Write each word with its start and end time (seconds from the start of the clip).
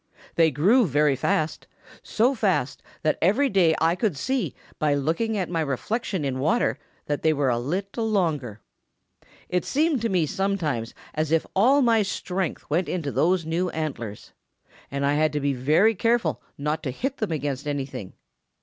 They 0.33 0.49
grew 0.49 0.87
very 0.87 1.15
fast, 1.15 1.67
so 2.01 2.33
fast 2.33 2.81
that 3.03 3.19
every 3.21 3.49
day 3.49 3.75
I 3.79 3.93
could 3.95 4.17
see 4.17 4.55
by 4.79 4.95
looking 4.95 5.37
at 5.37 5.47
my 5.47 5.61
reflection 5.61 6.25
in 6.25 6.39
water 6.39 6.79
that 7.05 7.21
they 7.21 7.33
were 7.33 7.49
a 7.51 7.59
little 7.59 8.09
longer. 8.09 8.61
It 9.47 9.63
seemed 9.63 10.01
to 10.01 10.09
me 10.09 10.25
sometimes 10.25 10.95
as 11.13 11.31
if 11.31 11.45
all 11.55 11.83
my 11.83 12.01
strength 12.01 12.67
went 12.67 12.89
into 12.89 13.11
those 13.11 13.45
new 13.45 13.69
antlers. 13.69 14.33
And 14.89 15.05
I 15.05 15.13
had 15.13 15.31
to 15.33 15.39
be 15.39 15.53
very 15.53 15.93
careful 15.93 16.41
not 16.57 16.81
to 16.81 16.89
hit 16.89 17.17
them 17.17 17.31
against 17.31 17.67
anything. 17.67 18.13